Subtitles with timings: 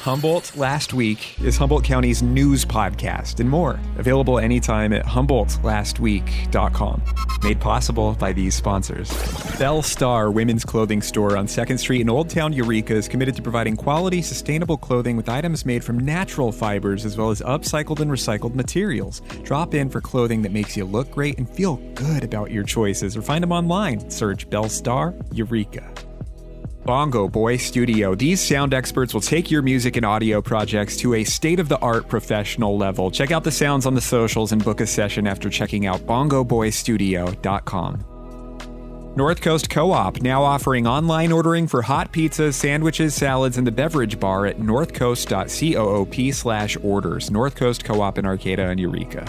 [0.00, 3.78] Humboldt Last Week is Humboldt County's news podcast and more.
[3.98, 7.02] Available anytime at HumboldtLastWeek.com.
[7.42, 9.12] Made possible by these sponsors.
[9.58, 13.42] Belle Starr Women's Clothing Store on 2nd Street in Old Town Eureka is committed to
[13.42, 18.10] providing quality, sustainable clothing with items made from natural fibers as well as upcycled and
[18.10, 19.20] recycled materials.
[19.42, 23.18] Drop in for clothing that makes you look great and feel good about your choices
[23.18, 24.08] or find them online.
[24.08, 25.92] Search Belle Starr Eureka.
[26.84, 28.14] Bongo Boy Studio.
[28.14, 31.78] These sound experts will take your music and audio projects to a state of the
[31.78, 33.10] art professional level.
[33.10, 38.04] Check out the sounds on the socials and book a session after checking out bongoboystudio.com.
[39.16, 43.72] North Coast Co op now offering online ordering for hot pizzas, sandwiches, salads, and the
[43.72, 47.30] beverage bar at northcoast.coop slash orders.
[47.30, 49.26] North Coast Co op in Arcata and Eureka.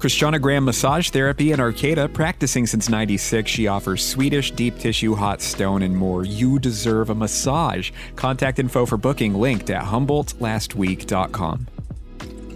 [0.00, 3.50] Christiana Graham Massage Therapy in Arcata, practicing since 96.
[3.50, 6.24] She offers Swedish, deep tissue, hot stone, and more.
[6.24, 7.90] You deserve a massage.
[8.16, 11.66] Contact info for booking linked at HumboldtLastWeek.com.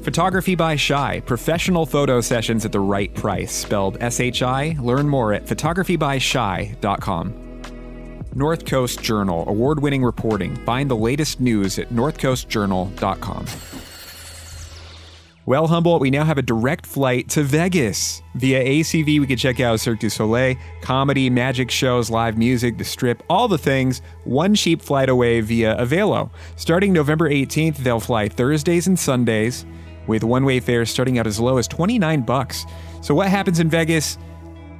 [0.03, 4.79] Photography by Shi, professional photo sessions at the right price, spelled S H I.
[4.81, 7.45] Learn more at photographybyshi.com.
[8.34, 10.56] North Coast Journal, award winning reporting.
[10.64, 13.47] Find the latest news at northcoastjournal.com.
[15.47, 18.23] Well, Humboldt, we now have a direct flight to Vegas.
[18.34, 22.84] Via ACV, we can check out Cirque du Soleil, comedy, magic shows, live music, the
[22.84, 26.31] strip, all the things, one cheap flight away via Avelo.
[26.56, 29.67] Starting November 18th, they'll fly Thursdays and Sundays,
[30.06, 32.64] with one-way fares starting out as low as 29 bucks.
[33.03, 34.17] So what happens in Vegas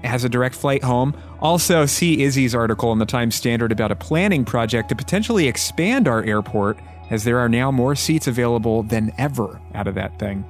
[0.03, 1.15] has a direct flight home.
[1.41, 6.09] Also, see Izzy's article in the Times Standard about a planning project to potentially expand
[6.09, 6.78] our airport,
[7.11, 10.43] as there are now more seats available than ever out of that thing.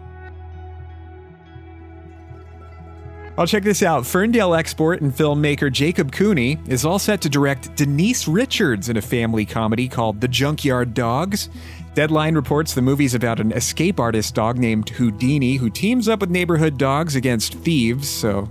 [3.36, 4.06] I'll check this out.
[4.06, 9.02] Ferndale export and filmmaker Jacob Cooney is all set to direct Denise Richards in a
[9.02, 11.50] family comedy called The Junkyard Dogs.
[11.94, 16.30] Deadline reports the movie's about an escape artist dog named Houdini who teams up with
[16.30, 18.48] neighborhood dogs against thieves, so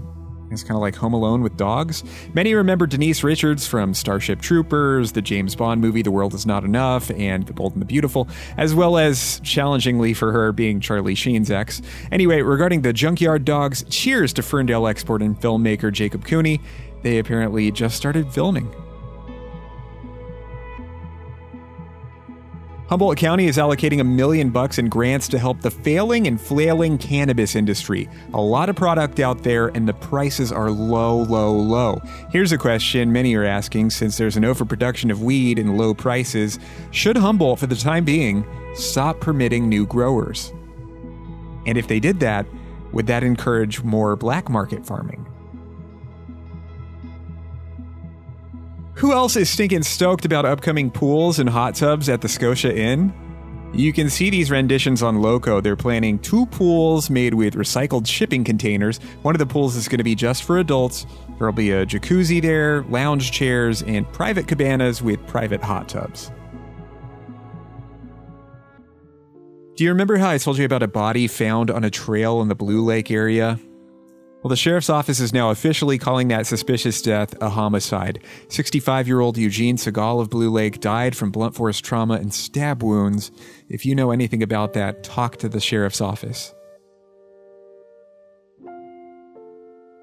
[0.53, 2.03] it's kind of like Home Alone with dogs.
[2.33, 6.64] Many remember Denise Richards from Starship Troopers, the James Bond movie The World Is Not
[6.64, 8.27] Enough, and The Bold and the Beautiful,
[8.58, 11.81] as well as, challengingly for her, being Charlie Sheen's ex.
[12.11, 16.61] Anyway, regarding the Junkyard Dogs, cheers to Ferndale export and filmmaker Jacob Cooney.
[17.02, 18.83] They apparently just started filming.
[22.89, 26.98] Humboldt County is allocating a million bucks in grants to help the failing and flailing
[26.98, 28.10] cannabis industry.
[28.33, 32.02] A lot of product out there, and the prices are low, low, low.
[32.30, 36.60] Here's a question many are asking since there's an overproduction of weed and low prices
[36.92, 38.45] Should Humboldt, for the time being,
[38.76, 40.52] stop permitting new growers?
[41.66, 42.45] And if they did that,
[42.92, 45.23] would that encourage more black market farming?
[49.03, 53.14] Who else is stinking stoked about upcoming pools and hot tubs at the Scotia Inn?
[53.73, 55.59] You can see these renditions on Loco.
[55.59, 58.99] They're planning two pools made with recycled shipping containers.
[59.21, 61.05] One of the pools is going to be just for adults.
[61.37, 66.31] There'll be a jacuzzi there, lounge chairs, and private cabanas with private hot tubs.
[69.75, 72.47] Do you remember how I told you about a body found on a trail in
[72.47, 73.59] the Blue Lake area?
[74.43, 78.20] Well, the sheriff's office is now officially calling that suspicious death a homicide.
[78.49, 82.83] 65 year old Eugene Segal of Blue Lake died from blunt force trauma and stab
[82.83, 83.31] wounds.
[83.70, 86.54] If you know anything about that, talk to the sheriff's office.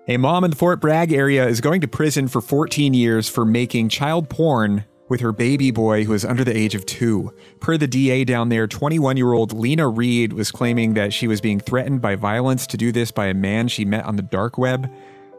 [0.09, 3.45] A mom in the Fort Bragg area is going to prison for 14 years for
[3.45, 7.35] making child porn with her baby boy who is under the age of two.
[7.59, 11.43] Per the DA down there, 21 year old Lena Reed was claiming that she was
[11.43, 14.57] being threatened by violence to do this by a man she met on the dark
[14.57, 14.91] web.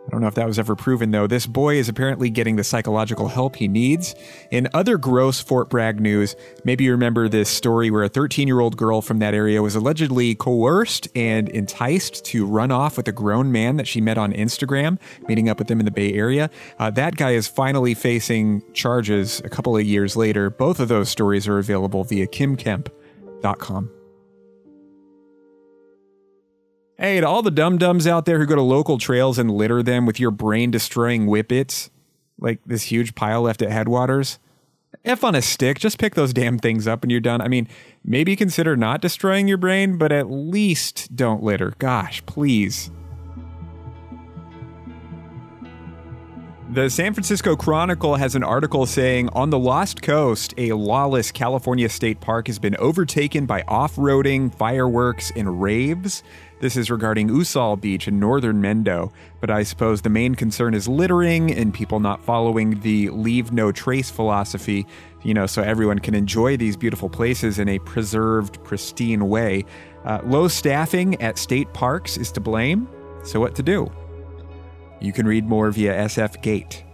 [0.08, 1.28] I don't know if that was ever proven, though.
[1.28, 4.16] This boy is apparently getting the psychological help he needs.
[4.50, 8.60] In other gross Fort Bragg news, maybe you remember this story where a 13 year
[8.60, 13.12] old girl from that area was allegedly coerced and enticed to run off with a
[13.12, 16.50] grown man that she met on Instagram, meeting up with them in the Bay Area.
[16.80, 20.50] Uh, that guy is finally facing charges a couple of years later.
[20.50, 24.01] Both of those stories are available via kymkemp.com.
[27.02, 29.82] Hey, to all the dum dums out there who go to local trails and litter
[29.82, 31.90] them with your brain destroying whippets,
[32.40, 34.38] like this huge pile left at Headwaters,
[35.04, 37.42] F on a stick, just pick those damn things up and you're done.
[37.42, 37.68] I mean,
[38.06, 41.74] maybe consider not destroying your brain, but at least don't litter.
[41.80, 42.92] Gosh, please.
[46.72, 51.90] The San Francisco Chronicle has an article saying on the Lost Coast, a lawless California
[51.90, 56.24] state park has been overtaken by off roading, fireworks, and raves.
[56.62, 60.88] This is regarding Usal Beach in northern Mendo, but I suppose the main concern is
[60.88, 64.88] littering and people not following the leave no trace philosophy,
[65.24, 69.66] you know, so everyone can enjoy these beautiful places in a preserved, pristine way.
[70.06, 72.88] Uh, low staffing at state parks is to blame,
[73.26, 73.92] so what to do?
[75.02, 76.86] You can read more via SF Gate.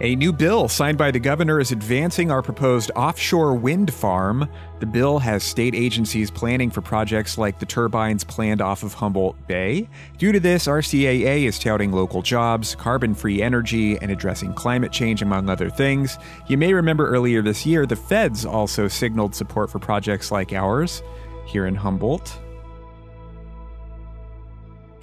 [0.00, 4.48] A new bill signed by the governor is advancing our proposed offshore wind farm.
[4.80, 9.36] The bill has state agencies planning for projects like the turbines planned off of Humboldt
[9.46, 9.88] Bay.
[10.18, 15.22] Due to this, RCAA is touting local jobs, carbon free energy, and addressing climate change,
[15.22, 16.18] among other things.
[16.48, 21.00] You may remember earlier this year, the feds also signaled support for projects like ours
[21.46, 22.41] here in Humboldt.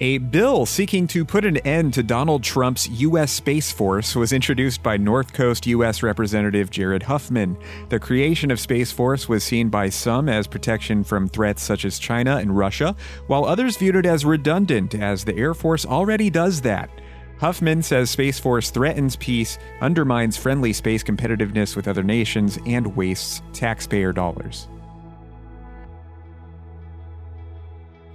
[0.02, 3.30] A bill seeking to put an end to Donald Trump's U.S.
[3.32, 6.02] Space Force was introduced by North Coast U.S.
[6.02, 7.58] Representative Jared Huffman.
[7.90, 11.98] The creation of Space Force was seen by some as protection from threats such as
[11.98, 16.62] China and Russia, while others viewed it as redundant, as the Air Force already does
[16.62, 16.88] that.
[17.38, 23.42] Huffman says Space Force threatens peace, undermines friendly space competitiveness with other nations, and wastes
[23.52, 24.66] taxpayer dollars.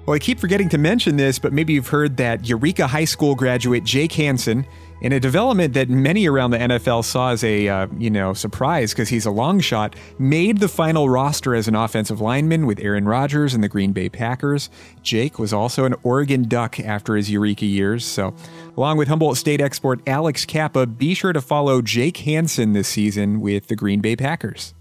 [0.06, 3.34] Well, I keep forgetting to mention this, but maybe you've heard that Eureka High School
[3.34, 4.66] graduate Jake Hansen,
[5.02, 8.94] in a development that many around the NFL saw as a uh, you know surprise
[8.94, 13.07] because he's a long shot, made the final roster as an offensive lineman with Aaron
[13.07, 14.69] Rodgers and the Green Bay Packers.
[15.02, 18.06] Jake was also an Oregon Duck after his Eureka years.
[18.06, 18.34] So,
[18.78, 23.42] along with Humboldt State export Alex Cappa, be sure to follow Jake Hansen this season
[23.42, 24.74] with the Green Bay Packers.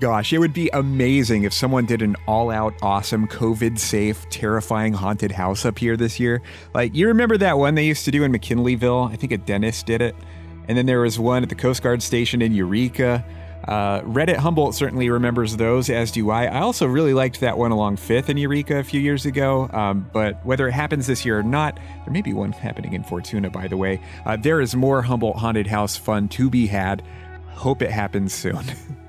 [0.00, 4.92] Gosh, it would be amazing if someone did an all out, awesome, COVID safe, terrifying
[4.92, 6.40] haunted house up here this year.
[6.72, 9.10] Like, you remember that one they used to do in McKinleyville?
[9.10, 10.14] I think a dentist did it.
[10.68, 13.24] And then there was one at the Coast Guard station in Eureka.
[13.66, 16.44] Uh, Reddit Humboldt certainly remembers those, as do I.
[16.44, 19.68] I also really liked that one along 5th in Eureka a few years ago.
[19.72, 23.02] Um, but whether it happens this year or not, there may be one happening in
[23.02, 24.00] Fortuna, by the way.
[24.24, 27.02] Uh, there is more Humboldt Haunted House fun to be had.
[27.48, 28.62] Hope it happens soon.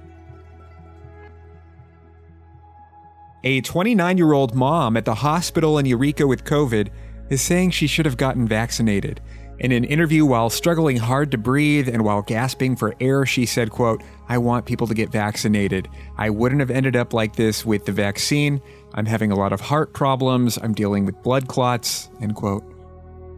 [3.44, 6.89] A 29 year old mom at the hospital in Eureka with COVID
[7.30, 9.21] is saying she should have gotten vaccinated.
[9.59, 13.69] In an interview while struggling hard to breathe and while gasping for air, she said,
[13.69, 15.88] quote, I want people to get vaccinated.
[16.18, 18.62] I wouldn't have ended up like this with the vaccine.
[18.94, 20.57] I'm having a lot of heart problems.
[20.57, 22.63] I'm dealing with blood clots, end quote.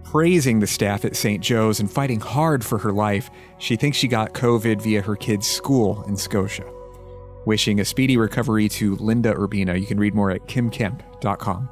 [0.04, 1.44] Praising the staff at St.
[1.44, 5.48] Joe's and fighting hard for her life, she thinks she got COVID via her kid's
[5.48, 6.66] school in Scotia.
[7.46, 9.80] Wishing a speedy recovery to Linda Urbina.
[9.80, 11.70] You can read more at kymkemp.com.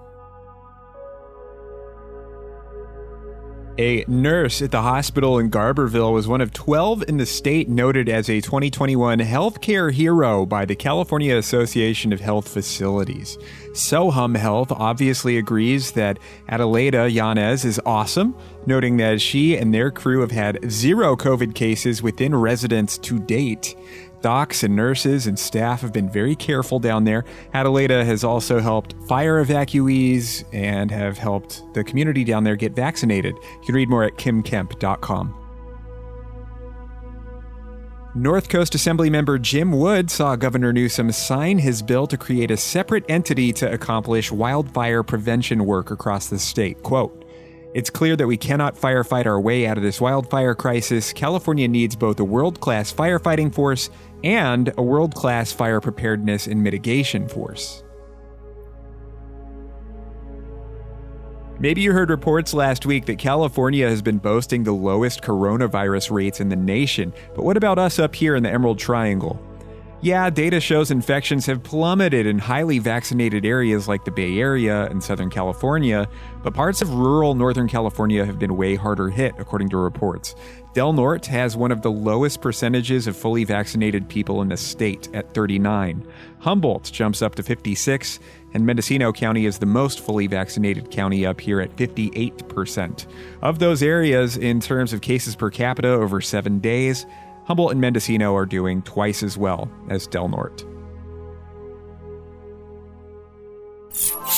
[3.80, 8.10] A nurse at the hospital in Garberville was one of 12 in the state noted
[8.10, 13.38] as a 2021 healthcare hero by the California Association of Health Facilities.
[13.72, 16.20] Sohum Health obviously agrees that
[16.50, 22.04] Adelaida Yanez is awesome, noting that she and their crew have had zero COVID cases
[22.04, 23.78] within residents to date.
[24.22, 27.24] Docs and nurses and staff have been very careful down there.
[27.54, 33.36] Adelaida has also helped fire evacuees and have helped the community down there get vaccinated.
[33.36, 35.36] You can read more at kymkemp.com.
[38.16, 42.58] North Coast Assembly member Jim Wood saw Governor Newsom sign his bill to create a
[42.58, 46.82] separate entity to accomplish wildfire prevention work across the state.
[46.82, 47.24] Quote,
[47.76, 51.14] it's clear that we cannot firefight our way out of this wildfire crisis.
[51.14, 53.92] California needs both a world class firefighting force
[54.24, 57.84] and a world class fire preparedness and mitigation force.
[61.62, 66.40] Maybe you heard reports last week that California has been boasting the lowest coronavirus rates
[66.40, 69.38] in the nation, but what about us up here in the Emerald Triangle?
[70.02, 75.04] Yeah, data shows infections have plummeted in highly vaccinated areas like the Bay Area and
[75.04, 76.08] Southern California,
[76.42, 80.36] but parts of rural Northern California have been way harder hit, according to reports.
[80.74, 85.10] Del Norte has one of the lowest percentages of fully vaccinated people in the state
[85.14, 86.08] at 39.
[86.40, 88.22] Humboldt jumps up to 56,
[88.54, 93.06] and Mendocino County is the most fully vaccinated county up here at 58%.
[93.42, 97.06] Of those areas, in terms of cases per capita over seven days,
[97.50, 100.64] Humboldt and Mendocino are doing twice as well as Del Norte.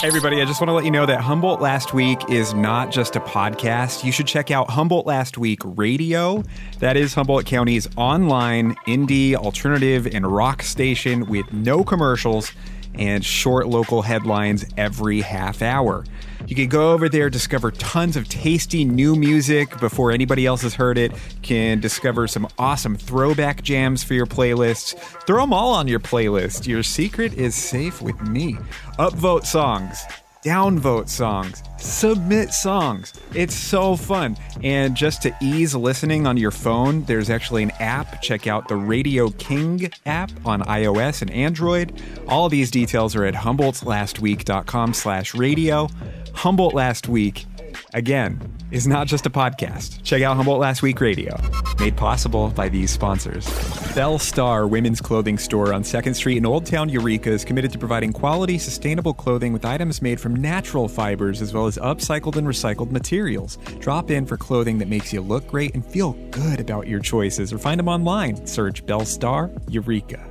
[0.02, 3.18] Everybody, I just want to let you know that Humboldt Last Week is not just
[3.18, 4.06] a podcast.
[4.06, 6.42] You should check out Humboldt Last Week Radio.
[6.80, 12.54] That is Humboldt County's online indie, alternative, and rock station with no commercials
[12.94, 16.06] and short local headlines every half hour.
[16.52, 20.76] You can go over there, discover tons of tasty new music before anybody else has
[20.76, 25.00] heard it, can discover some awesome throwback jams for your playlists.
[25.26, 26.68] Throw them all on your playlist.
[26.68, 28.56] Your secret is safe with me.
[29.00, 30.04] Upvote songs
[30.44, 33.14] downvote songs, submit songs.
[33.36, 34.36] It's so fun.
[34.64, 38.22] And just to ease listening on your phone, there's actually an app.
[38.22, 42.02] Check out the Radio King app on iOS and Android.
[42.28, 45.88] All these details are at humboldtlastweek.com slash radio.
[46.34, 47.46] Humboldt Last Week,
[47.94, 50.02] again, is not just a podcast.
[50.04, 51.38] Check out Humboldt Last Week Radio,
[51.80, 53.48] made possible by these sponsors.
[53.94, 57.78] Belle Starr Women's Clothing Store on 2nd Street in Old Town Eureka is committed to
[57.78, 62.48] providing quality, sustainable clothing with items made from natural fibers as well as upcycled and
[62.48, 63.58] recycled materials.
[63.80, 67.52] Drop in for clothing that makes you look great and feel good about your choices
[67.52, 68.48] or find them online.
[68.48, 70.30] Search Belle Starr Eureka.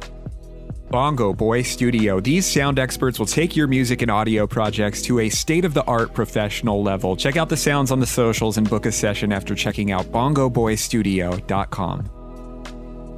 [0.91, 2.19] Bongo Boy Studio.
[2.19, 5.85] These sound experts will take your music and audio projects to a state of the
[5.85, 7.17] art professional level.
[7.17, 12.11] Check out the sounds on the socials and book a session after checking out bongoboystudio.com.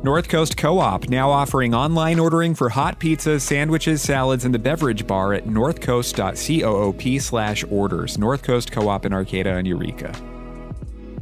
[0.05, 4.59] North Coast Co op now offering online ordering for hot pizzas, sandwiches, salads, and the
[4.59, 8.19] beverage bar at northcoast.coop slash orders.
[8.19, 10.12] North Coast Co op in Arcata and Eureka.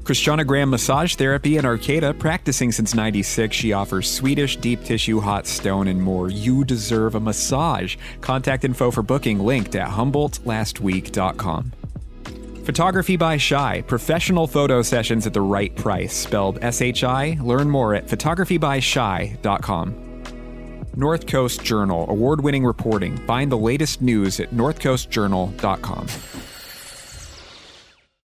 [0.04, 3.54] Christiana Graham Massage Therapy in Arcata, practicing since 96.
[3.54, 6.30] She offers Swedish, deep tissue, hot stone, and more.
[6.30, 7.97] You deserve a massage.
[8.21, 11.73] Contact info for booking linked at humboldtlastweek.com.
[12.64, 17.38] Photography by Shi, professional photo sessions at the right price, spelled S H I.
[17.40, 20.07] Learn more at photographybyshi.com.
[20.97, 23.16] North Coast Journal, award winning reporting.
[23.26, 26.07] Find the latest news at northcoastjournal.com.